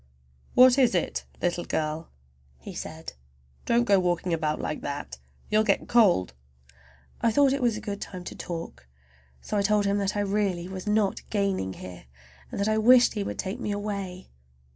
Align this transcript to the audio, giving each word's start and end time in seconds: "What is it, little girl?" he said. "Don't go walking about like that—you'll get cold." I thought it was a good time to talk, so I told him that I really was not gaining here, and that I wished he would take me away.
"What 0.55 0.79
is 0.79 0.95
it, 0.95 1.25
little 1.43 1.63
girl?" 1.63 2.09
he 2.57 2.73
said. 2.73 3.13
"Don't 3.67 3.83
go 3.83 3.99
walking 3.99 4.33
about 4.33 4.59
like 4.59 4.81
that—you'll 4.81 5.63
get 5.63 5.87
cold." 5.87 6.33
I 7.21 7.31
thought 7.31 7.53
it 7.53 7.61
was 7.61 7.77
a 7.77 7.81
good 7.81 8.01
time 8.01 8.23
to 8.23 8.35
talk, 8.35 8.87
so 9.41 9.57
I 9.57 9.61
told 9.61 9.85
him 9.85 9.99
that 9.99 10.17
I 10.17 10.21
really 10.21 10.67
was 10.67 10.87
not 10.87 11.21
gaining 11.29 11.73
here, 11.73 12.05
and 12.49 12.59
that 12.59 12.67
I 12.67 12.79
wished 12.79 13.13
he 13.13 13.23
would 13.23 13.37
take 13.37 13.59
me 13.59 13.71
away. 13.71 14.31